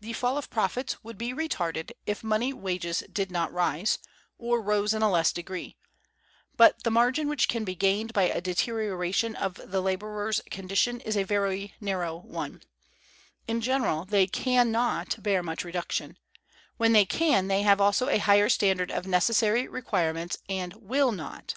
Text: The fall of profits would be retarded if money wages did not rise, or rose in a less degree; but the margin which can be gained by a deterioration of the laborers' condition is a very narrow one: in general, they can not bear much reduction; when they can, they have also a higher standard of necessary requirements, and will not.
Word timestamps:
The 0.00 0.12
fall 0.12 0.36
of 0.38 0.50
profits 0.50 1.04
would 1.04 1.16
be 1.16 1.32
retarded 1.32 1.92
if 2.04 2.24
money 2.24 2.52
wages 2.52 3.04
did 3.12 3.30
not 3.30 3.52
rise, 3.52 4.00
or 4.36 4.60
rose 4.60 4.92
in 4.92 5.02
a 5.02 5.08
less 5.08 5.32
degree; 5.32 5.76
but 6.56 6.82
the 6.82 6.90
margin 6.90 7.28
which 7.28 7.46
can 7.48 7.62
be 7.62 7.76
gained 7.76 8.12
by 8.12 8.24
a 8.24 8.40
deterioration 8.40 9.36
of 9.36 9.60
the 9.64 9.80
laborers' 9.80 10.40
condition 10.50 11.00
is 11.02 11.16
a 11.16 11.22
very 11.22 11.74
narrow 11.80 12.16
one: 12.16 12.64
in 13.46 13.60
general, 13.60 14.04
they 14.04 14.26
can 14.26 14.72
not 14.72 15.22
bear 15.22 15.44
much 15.44 15.62
reduction; 15.62 16.18
when 16.76 16.90
they 16.92 17.04
can, 17.04 17.46
they 17.46 17.62
have 17.62 17.80
also 17.80 18.08
a 18.08 18.18
higher 18.18 18.48
standard 18.48 18.90
of 18.90 19.06
necessary 19.06 19.68
requirements, 19.68 20.38
and 20.48 20.74
will 20.74 21.12
not. 21.12 21.54